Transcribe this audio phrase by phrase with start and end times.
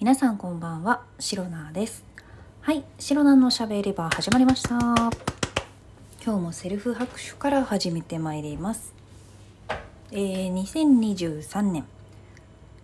[0.00, 2.06] 皆さんこんばんは、シロナです。
[2.62, 4.78] はい、シロナのしゃべり場始まりました。
[4.78, 5.10] 今
[6.24, 8.94] 日もセルフ拍手から始めてまいります。
[10.10, 11.84] えー、2023年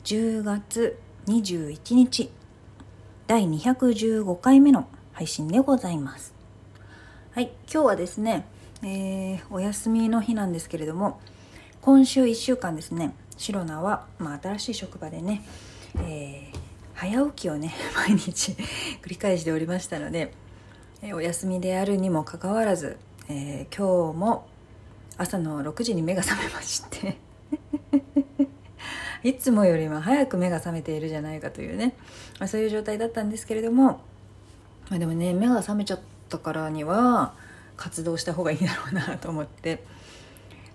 [0.05, 2.31] 10月21日
[3.27, 6.35] 第215回目の配信でございます。
[7.33, 8.45] はい、今日はですね、
[8.83, 11.19] えー、お休みの日なんですけれども、
[11.81, 15.43] 今週1週間ですね、シロナは、まあ、新しい職場でね、
[16.01, 16.66] えー
[16.97, 18.53] 早起きをね 毎日
[19.03, 20.33] 繰り返しておりましたので、
[21.03, 22.97] えお休みであるにもかかわらず、
[23.29, 24.49] えー今日も
[25.19, 27.17] 朝の6時に目が覚めまして
[29.25, 31.95] いつもよりも早く目が覚めているじゃないかというね、
[32.39, 34.01] まあ、そういう状態だったんですけれども、
[34.91, 37.35] まあ、でもね目が覚めちゃったからには
[37.77, 39.83] 活動した方がいいだろうなと思って、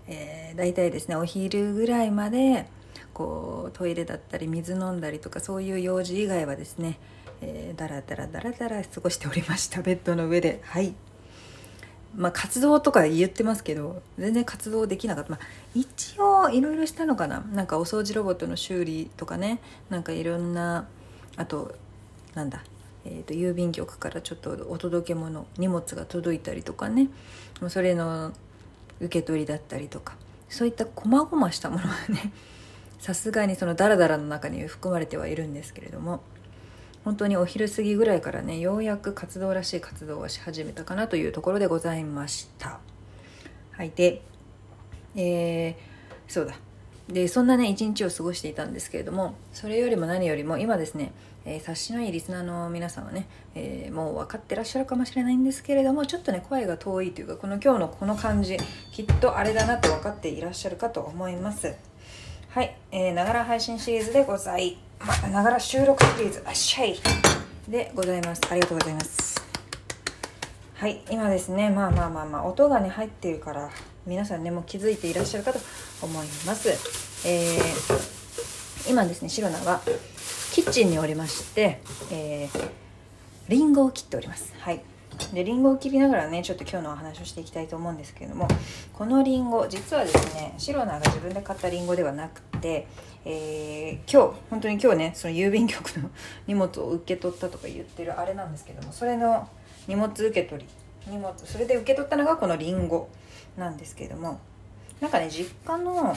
[0.08, 2.68] えー、大体ですねお昼ぐらいまで
[3.22, 6.98] こうトイレだったり水飲んだりとかそういう用事以外はですね、
[7.42, 9.82] えー、だらだらだらだら過ごしておりました。
[9.84, 10.62] ベッドの上で。
[10.64, 10.96] はい。
[12.16, 15.40] まあ活動とか言ってますけど全然活動できなかった、まあ、
[15.74, 17.42] 一応いろいろしたのかな。
[17.54, 19.60] なんかお掃除ロボットの修理とかね。
[19.92, 20.88] なんかいろんな
[21.38, 21.76] あと
[22.34, 22.64] なんだ。
[23.06, 27.10] えー、と郵便局からちょっとお届け物荷物が届いたりとかね。
[27.68, 28.32] それの
[29.00, 30.16] 受け取りだったりとか。
[30.50, 32.34] そういった細々したものはね
[33.02, 36.22] さすがにそのダラダラの中に含まれてはいるんですけれども
[37.04, 42.80] 本当にお昼過ぎぐらいからねようやく活動らしい活動をし始めたかなというところでございました。
[43.72, 44.22] はいで
[45.16, 45.76] えー、
[46.28, 46.54] そうだ。
[47.10, 51.12] でそんなね一日を過ごしていたんですけれどもそれよりも何よりも今ですね、
[51.44, 58.58] えー、察しのいいリスナーの皆さんはね、えーもう分かってらっしゃるかもしれないんですけれどもちょっとね声が遠いというかこの今日のこの感じ
[58.92, 61.91] きっとあれだなと分かっていらっしゃるかと思います。
[62.54, 67.00] はいながら配信シリーズでございまながら収録シリーズあっしゃい。
[67.70, 68.42] でございます。
[68.52, 69.42] ありがとうございます。
[70.74, 73.70] はい今ですねまあまあまあまあ音がね入ってるから
[74.06, 75.60] 皆さんねもう気づいていらっしゃるかと
[76.02, 76.68] 思います。
[77.26, 79.80] えー、今ですねシロナは
[80.52, 81.82] キッチンにおりまして
[82.12, 82.70] えー、
[83.48, 84.54] リンゴを切っております。
[84.60, 84.82] はい。
[85.34, 88.48] でリンゴを切りながらねちょっと今日のお話をしていきたいと思うんですけれども
[88.94, 92.88] このリンゴ実はですねシロナが自分で買ったリンゴではなくて、
[93.26, 96.10] えー今日本当に今日ねその郵便局の
[96.48, 99.48] 荷物を受け取ったとか言ってるあれなんですけどもそれの
[99.88, 103.10] 荷物受け取り荷物それで受け取ったのがこのリンゴ
[103.58, 104.40] なんですけれども
[105.00, 106.16] なんかね実家の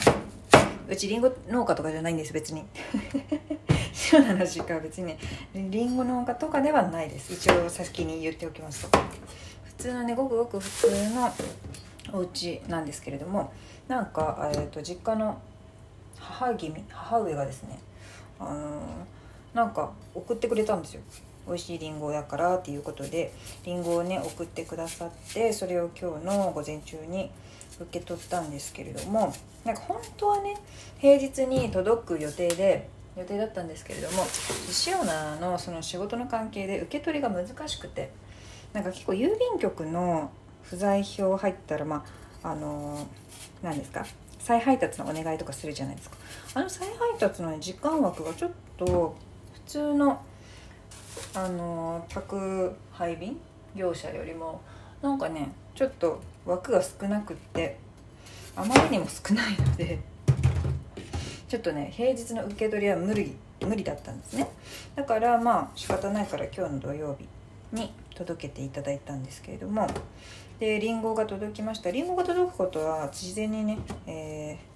[0.87, 2.63] うちリンゴ農家とかじゃないんです別に。
[3.91, 5.07] シロナの実家は別に。
[5.07, 5.17] ね
[5.53, 7.33] リンゴ農家とかではないです。
[7.33, 8.99] 一応先に言っておきますと。
[9.63, 11.33] 普通のねごくごく普通の
[12.13, 13.51] お家なんですけれども
[13.87, 15.41] なんか、えー、と実家の
[16.19, 17.79] 母君母上がですね
[18.39, 18.81] あの
[19.53, 21.01] なんか送ってくれたんですよ。
[21.47, 23.31] 美味しいりんごやからっていうことで
[23.65, 27.29] りんごをね送ってくださってそれを今日の午前中に
[27.79, 29.33] 受け取ったんですけれども
[29.63, 30.57] なんか本当はね
[30.97, 34.25] 平日に届く予定で予定だったんですけれども
[34.71, 38.11] シオナのその仕事の関係で受け取りが難しくて
[38.73, 40.31] なんか結構郵便局の
[40.63, 42.03] 不在票入ったらま
[42.43, 43.07] ああの
[43.63, 44.05] 何ですか
[44.45, 46.17] 再配達のお願いとかするじゃないですか。
[46.53, 49.15] あの再配達の、ね、時間枠がちょっと
[49.53, 50.21] 普通の
[51.33, 53.39] あの宅配便
[53.75, 54.61] 業者よりも
[55.01, 57.77] なんかねちょっと枠が少なくって
[58.55, 59.97] あまりにも少ないので
[61.47, 64.47] ちょっとね平日の受け取りは無理無理だったんですね。
[64.95, 67.27] だからまあ仕方ないから今日の土曜日
[67.75, 69.87] に届けていただいたんですけれども
[70.59, 71.91] でリンゴが届きました。
[71.91, 73.77] リンゴが届くことは事前にね、
[74.07, 74.75] えー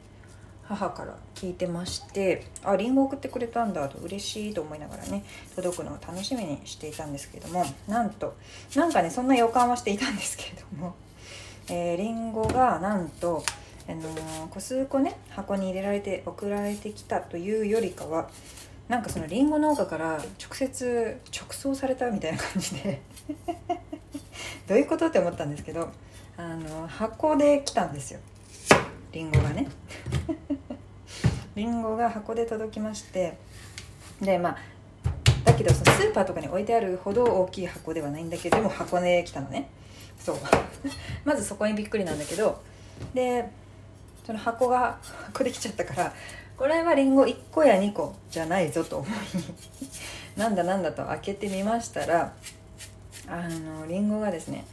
[0.69, 5.25] 母から聞いてましてあリンゴ送ってくれたんだと嬉しいと思いながらね
[5.56, 8.35] 届くのを楽しみにしていたんですけれどもなんと
[8.75, 10.94] なんかねそんな予感はしていたんですけれども、
[11.69, 13.44] えー、リンゴがなんと、
[13.88, 18.29] あのー個数個ね箱に入れられて送られてきたというよりかは
[18.89, 23.01] なんかそのリンゴ農家から直接直送されたみたいな感じで。
[24.68, 25.89] どういうことって思ったんですけど
[26.38, 28.19] あの箱で来たんですよ。
[29.12, 29.68] リンゴがね。
[31.56, 33.38] リンゴが箱で届きまして。
[34.21, 34.57] でまあ
[35.45, 39.69] だけどそのスーパーとかに置いてあるほど大きい箱ではないんだけどでも箱で来たのね。
[40.18, 40.38] そう。
[41.25, 42.59] まずそこにびっくりなんだけど。
[43.13, 43.50] で
[44.25, 44.97] その箱が
[45.27, 46.13] 箱で来ちゃったから
[46.59, 49.09] これはリンゴ1個や2個じゃないぞと思い
[50.38, 52.33] なんだなんだと開けてみましたら
[53.29, 54.65] あのリンゴがですね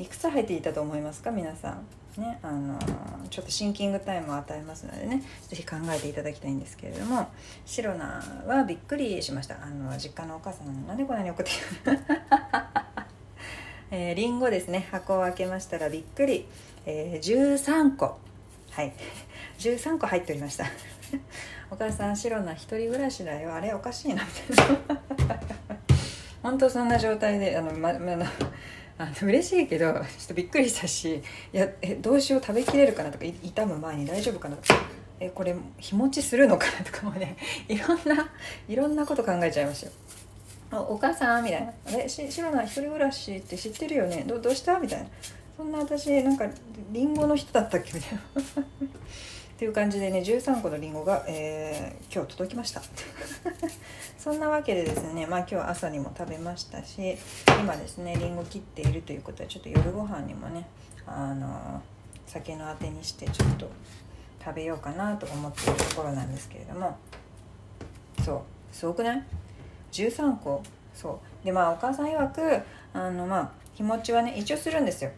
[0.00, 1.86] いくつ入っていたと思いますか皆さん。
[2.20, 2.76] ねあの
[3.30, 7.28] ちょっとシンキングタイムを与えますのでね是非考えていただきたいんですけれども
[7.64, 9.62] シロナはびっくりしました。
[9.62, 12.00] あの実家のお母さんなんでこんなに送ってきる
[13.92, 16.48] えー、リンゴですね箱を開けましたらびっくり、
[16.84, 18.18] えー、13個。
[18.72, 18.92] はい。
[19.58, 20.66] 13個入っておりました。
[21.70, 25.02] お母さん白な一人暮らしだよあれおかしいなみたいな
[26.42, 28.24] 本当そんな状態であの、まま
[29.00, 31.22] あの嬉しいけどちょっとびっくりしたし
[31.52, 34.80] いやえどうしよう食べきれるかなとか痛む前に大丈夫かなとか
[35.20, 37.36] えこれ日持ちするのかなとかもね
[37.68, 38.28] いろんな
[38.68, 39.92] いろんなこと考えちゃいましたよ。
[40.86, 45.06] お母さんみたいな「あれし白な一人暮らしって知ってるよねどどうした?」みたいな
[45.56, 46.46] 「そんな私なんか
[46.92, 48.20] りんごの人だったっけ?」みたいな
[49.58, 52.80] っていう感じでね13個のりんごが、えー、今日届きました。
[54.16, 57.18] そんなわけでですねまあ今日朝にも食べましたし
[57.60, 60.64] 今ですねりんご切っているということはちょっと夜ご飯にもね
[61.08, 61.82] あの
[62.28, 63.68] 酒のあてにしてちょっと
[64.44, 66.96] 食べようかなと思っているところなんですけれども。
[68.24, 68.40] そう
[68.70, 69.24] すごくない
[69.90, 70.62] ？13個。
[70.94, 71.44] そう。
[71.44, 72.62] でまあお母さん曰く
[72.92, 75.10] あのまあ日持ちはね一応するんですよ。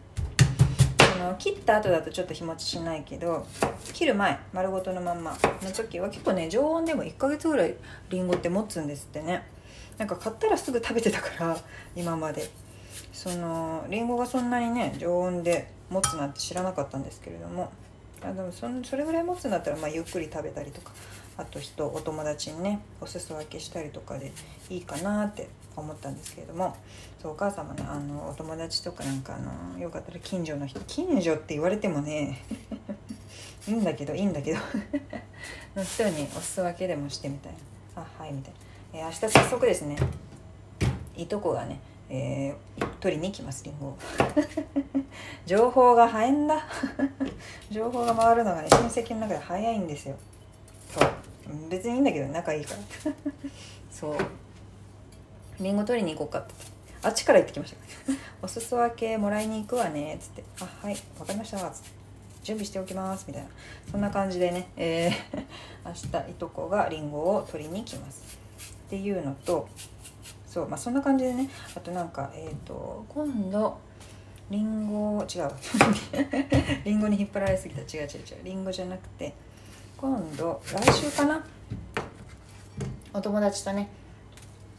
[1.21, 3.45] の切った後だとちょっと日持ちしないけど
[3.93, 5.37] 切る前丸ごとのまんま。
[5.61, 7.75] の時は結構ね常温でも1ヶ月ぐらい
[8.09, 9.43] りんごって持つんですってね。
[9.97, 11.57] なんか買ったらすぐ食べてたから
[11.95, 12.49] 今まで。
[13.13, 17.71] そのりんごがそんなにね常温で持つなんて知らなかったんですけれども。
[18.23, 20.91] あでもそそれぐらい持つんだったら、まあ、ゆっくり食べたりとか
[21.37, 24.31] あと人お友達にねお裾分けしたりとかで
[24.69, 26.75] いいかなって思ったんですけれども
[27.21, 32.39] そうお母様ねあのお友達とかなんかあのよかったら近所の人近所って言われてもね
[33.67, 34.59] いいんだけどいいんだけど
[35.75, 37.59] の人にお裾分けでもしてみたいな。
[37.93, 38.53] あはいみたい
[38.93, 39.97] な、えー、明日早速ですね
[41.15, 41.79] いとこがね
[42.13, 43.97] えー、取りに来ますりんご
[45.45, 46.67] 情報が早いんだ
[47.71, 50.15] 情報が回るのがね親戚の中で早いんですよ。
[50.89, 51.09] そう。
[51.69, 52.73] 別にいいんだけど仲いいか
[53.05, 53.13] ら。
[53.89, 54.17] そう。
[55.61, 56.53] りんご取りに行こうかって。
[57.03, 57.77] あっちから行ってきました。
[58.41, 60.15] お裾分けもらいに行くわね。
[60.15, 60.43] っつって。
[60.59, 60.95] あはい。
[61.17, 61.57] 分かりました。
[61.57, 61.89] っつって。
[62.43, 63.25] 準備しておきます。
[63.27, 63.49] みたいな。
[63.91, 65.13] そんな感じでね、えー、
[65.85, 68.21] 明日いとこがりんごを取りに来ます。
[68.87, 69.69] っていうのと
[70.47, 70.67] そう。
[70.67, 71.49] まあそんな感じでね。
[71.75, 73.77] あとなんかえっ、ー、と今度
[74.49, 75.51] りんご違う
[76.83, 77.81] りんごに引っ張られすぎた。
[77.81, 78.43] 違う違う違う。
[78.43, 79.33] りんごじゃなくて
[79.97, 81.45] 今度来週かな？
[83.13, 83.89] お友達とね、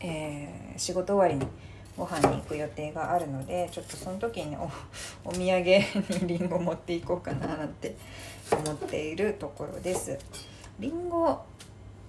[0.03, 1.51] えー、仕事終わりに
[1.97, 4.71] ご飯に行く予定があるのでちょっとその時にお
[5.25, 7.95] お土産にりんご持っていこうかななんて
[8.51, 10.19] 思っているところです。
[10.81, 11.39] りんご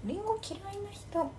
[0.03, 1.31] りんご嫌いな人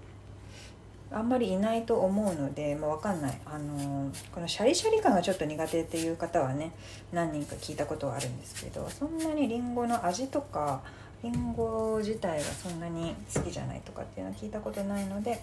[1.11, 6.73] あんまりいないと思うので、まあ、分かんない、あの、このシャリシャリ感がちょっと苦手っていう方はね
[7.13, 10.83] 何人か聞いたことはあるんですけどそんなにりんごの味とか
[11.23, 15.41] りんご自体がそんなに好きじゃないとかっていうのは聞いたことないので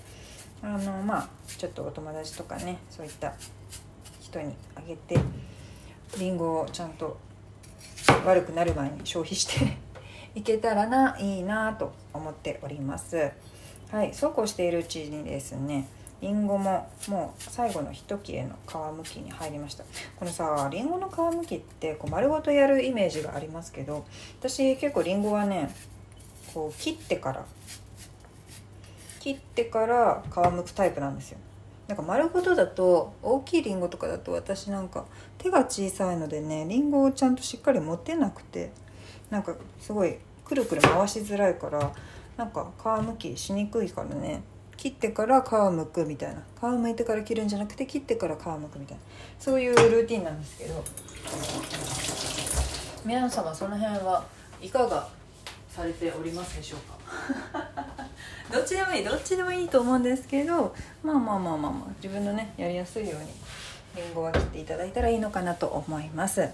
[0.63, 3.33] あのまあちょっとお友達とかねそういった
[4.19, 5.17] 人にあげて
[6.19, 7.17] りんごをちゃんと
[8.25, 9.77] 悪くなる前に消費して
[10.35, 13.31] いけたらないいなと思っております。
[13.91, 15.85] はいそうこうしているうちにですね
[16.21, 19.83] りんごももう最後の一切れの皮むきに入りました。
[20.17, 24.05] このさりんごの皮むきってこう丸ごとやるイメージがありますけど
[24.39, 25.73] 私結構りんごはね
[26.53, 27.45] こう切ってから
[29.21, 31.37] 切ってから皮むくタイプなんですよ。
[31.87, 35.05] なんか丸ごとだと大きいりんごとかだと私なんか
[35.37, 38.71] 手が小さいのでねりんごをちゃんとしっかり持てなくて
[39.29, 41.93] なんかすごいくるくる回しづらいから
[42.35, 44.41] なんか皮むきしにくいからね
[44.75, 46.41] 切ってから皮むくみたいな。
[46.59, 49.03] 皮むいてから切るんじゃなくて切ってから皮むくみたいな。
[49.37, 50.83] そういうルーティンなんですけど
[53.05, 54.25] 皆様その辺は
[54.59, 55.07] いかが
[55.69, 56.79] されておりますでしょう
[57.53, 58.00] か？
[58.51, 63.29] どっちでもいいどっちでもいいと思うんですけどまあまあまあまあまあ自分のねやりやすいように
[63.95, 66.49] りんごは切っていただいたらいいのかなと思います。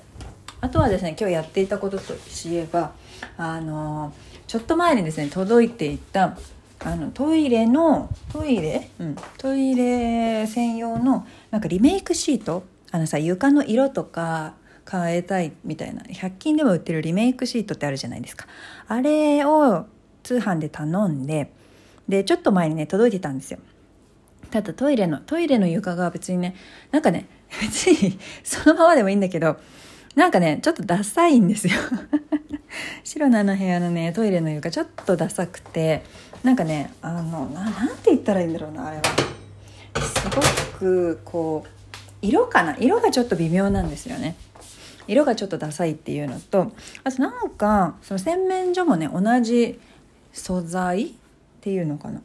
[0.59, 2.93] あとはですね今日やっていたこととしえば
[3.37, 4.11] あの
[4.47, 6.37] ちょっと前にですね届いていた
[6.83, 12.63] あのトイレのトイレ、うん、トイレ専用のなんかリメイクシート？
[12.91, 14.53] あのさ床の色とか
[14.89, 18.47] 変えたいみたいな100均でも売ってるリメイクシートってあるじゃないですか。
[18.87, 19.85] あれを
[20.23, 21.51] 通販で頼んで
[22.07, 23.59] でちょっと前にね届いてたんですよ。
[24.49, 26.55] ただトイレのトイレの床が別にね
[26.91, 27.25] なんかね
[27.61, 29.57] 別にそのままでもいいんだけど
[30.15, 31.73] なんかねちょっとダサいんですよ。
[33.03, 36.03] 白のあの部屋のねトイレの床ちょっとダサくて
[36.43, 39.03] なんかねあのななんて言ったらいいんだろうなあれは。
[40.01, 41.69] すごくこう
[42.21, 42.75] 色かな？
[42.77, 44.35] 色がちょっと微妙なんですよね。
[45.07, 46.71] 色がちょっとダサいっていうのと
[47.03, 49.79] あとなんかその洗面所もね同じ
[50.33, 51.15] 素材
[51.67, 52.21] っていうのかな、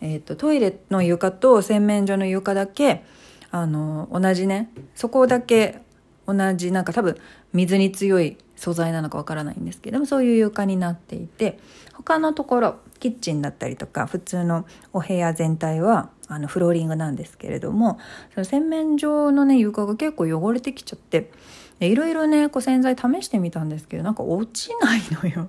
[0.00, 3.02] えーと、トイレの床と洗面所の床だけ
[3.50, 5.80] あの同じねそこだけ
[6.24, 7.16] 同じなんか多分
[7.52, 11.58] 水に強い素材なのかわからないんですけどもそういう床になっていて
[11.94, 17.98] 他のところキッチンだったりとか普通のお部屋全体はあのフローリングなんですけれども
[18.34, 21.32] その洗面所のね床が結構汚れてきちゃって
[21.80, 25.48] いろいろねこう洗剤試してみたんですけどなんか落ちないのよ。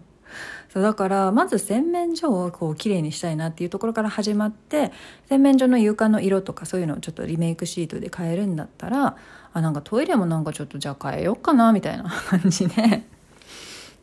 [0.73, 4.91] そうだからまず洗面所をこう綺麗にしたいなっていうところから始まって
[5.29, 9.17] 洗面所の床の色とかそういうのをちょっとリメイクシートで変えるんだったら
[9.53, 13.03] あなんかトイレもなんかちょっとじゃあ変えようかなみたいな 感じで。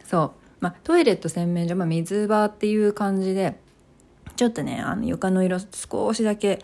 [0.04, 0.30] そう。
[0.60, 3.58] まあトイレと洗面所、まあ、水場っていう感じで
[4.36, 6.60] ちょっとねあの床の色少しだけ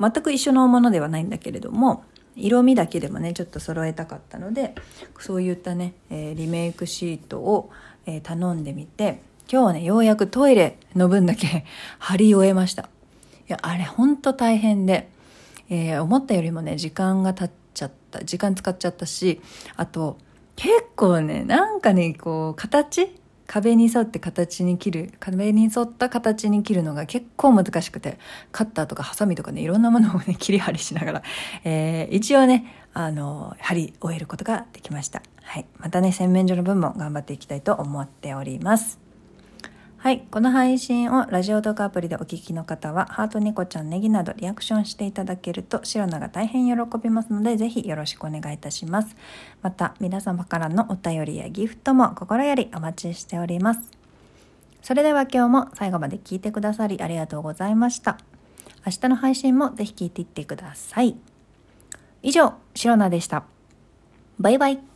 [0.00, 2.04] 全く一緒のものではないんだけれども
[2.36, 4.74] 色味だけでもねちょっと揃えたかったので
[5.18, 7.70] そういったね、えー、リメイクシートを、
[8.06, 11.64] えー、頼んでみて今日はねようやくトイレの分だけ
[11.98, 12.82] 貼り終えました。
[12.82, 12.86] い
[13.48, 15.08] やあれほんと大変で、
[15.68, 19.40] えー、思ったよりもね時間が経っちゃった時間使っちゃったし
[19.76, 20.16] あと
[20.56, 23.12] 結構ねなんかねこう形
[23.52, 28.18] 壁に沿って形に切る壁に沿った形に切るのが結構難しくて
[28.50, 31.22] カッターとかハサミとかねいろんなものをね 切り張りしながら、
[31.62, 39.01] えー、一応ねあの貼り終えることができました、はい、またね洗面所の分も頑張っていきたいと思っております。
[40.02, 40.26] はい。
[40.32, 49.14] この配信をラジオ動画アプリでお聞きの方は、ハートニコちゃんネギなどリアクションしていただけると、シロナが大変喜びますので、ぜひよろしくお願いいたします。
[49.62, 53.80] また、皆様からのお便りやギフトも心よりお待ちしております。
[54.82, 58.18] それでは今日も最後まで聞いてくださりありがとうございました。
[58.84, 61.16] 明日の配信もぜひ聞いていってください。
[62.24, 63.44] 以上、シロナでした。
[64.40, 64.91] バイバイ。